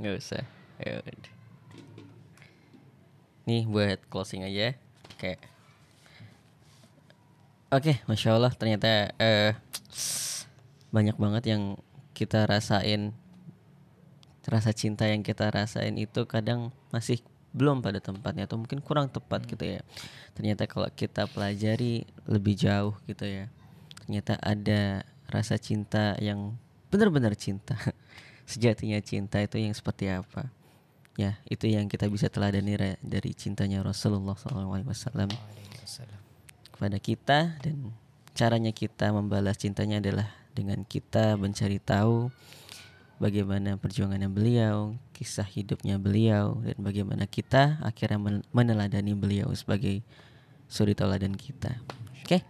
[0.00, 0.44] Nggak usah.
[0.80, 1.00] Ya.
[3.44, 4.74] Nih buat closing aja.
[5.20, 5.40] Kayak
[7.74, 9.50] Oke, masya Allah ternyata eh,
[10.94, 11.74] banyak banget yang
[12.14, 13.10] kita rasain,
[14.46, 17.18] rasa cinta yang kita rasain itu kadang masih
[17.54, 19.80] belum pada tempatnya atau mungkin kurang tepat gitu ya.
[20.34, 23.46] Ternyata kalau kita pelajari lebih jauh gitu ya,
[24.02, 26.58] ternyata ada rasa cinta yang
[26.90, 27.78] benar-benar cinta,
[28.50, 30.50] sejatinya cinta itu yang seperti apa.
[31.14, 35.30] Ya, itu yang kita bisa teladani dari cintanya Rasulullah SAW.
[36.74, 37.94] kepada kita dan
[38.34, 40.26] caranya kita membalas cintanya adalah
[40.58, 42.34] dengan kita mencari tahu
[43.18, 50.02] bagaimana perjuangannya beliau, kisah hidupnya beliau dan bagaimana kita akhirnya men- meneladani beliau sebagai
[50.66, 51.78] suri tauladan kita.
[52.22, 52.42] Oke.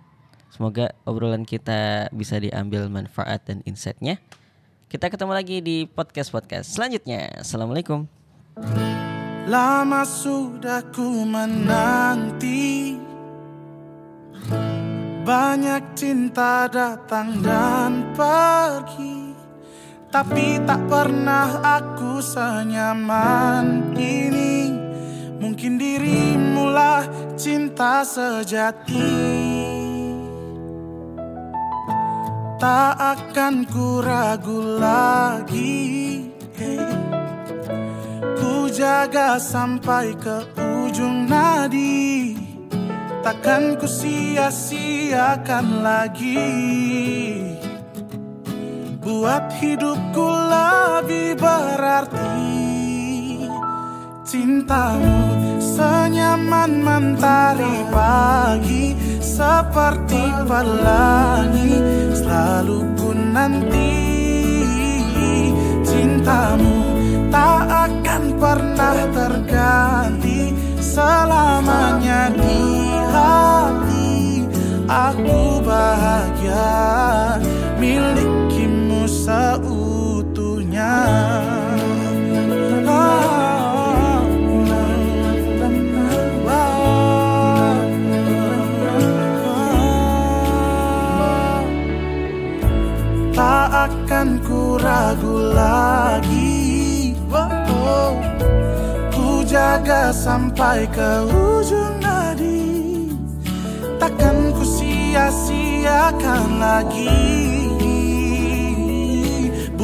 [0.55, 4.23] Semoga obrolan kita bisa diambil manfaat dan insightnya.
[4.87, 7.43] Kita ketemu lagi di podcast-podcast selanjutnya.
[7.43, 8.07] Assalamualaikum.
[9.51, 12.97] Lama sudah ku menanti
[15.25, 19.24] Banyak cinta datang dan pergi
[20.15, 24.71] Tapi tak pernah aku senyaman ini.
[25.43, 27.03] Mungkin dirimulah
[27.35, 29.11] cinta sejati.
[32.63, 36.31] Tak akan ku ragu lagi.
[36.55, 36.79] Hey.
[38.39, 40.47] Ku jaga sampai ke
[40.87, 42.39] ujung nadi.
[43.27, 46.55] Takkan ku sia-siakan lagi
[49.05, 52.41] Buat hidupku lebih berarti
[54.25, 55.29] Cintamu
[55.61, 61.77] senyaman mentari pagi Seperti pelangi
[62.17, 63.93] Selalu ku nanti.
[65.85, 66.97] Cintamu
[67.29, 67.61] tak
[67.93, 70.49] akan pernah terganti
[70.81, 72.61] Selamanya di
[73.13, 74.49] hati.
[74.89, 76.73] Aku bahagia
[77.77, 78.44] Milikimu
[79.25, 80.97] seutuhnya.
[93.35, 97.17] Tak akan ku ragu lagi.
[99.11, 103.09] Ku jaga sampai ke ujung nadi.
[103.97, 107.54] Takkan ku sia-siakan lagi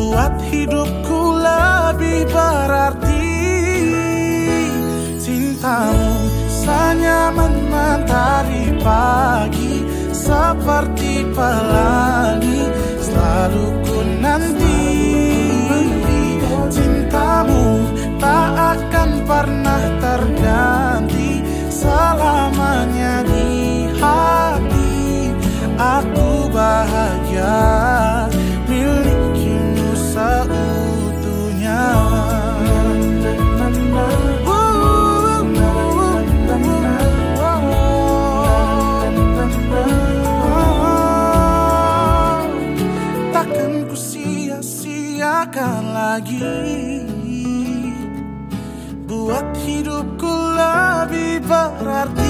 [0.00, 3.36] Buat hidupku lebih berarti
[5.20, 12.64] Cintamu senyaman mentari pagi Seperti pelangi
[12.96, 14.88] Selalu ku nanti.
[16.72, 17.84] Cintamu
[18.16, 25.28] tak akan pernah terganti Selamanya di hati.
[25.76, 27.99] Aku bahagia
[46.10, 46.42] lagi
[49.06, 52.29] Buat hidupku lebih berarti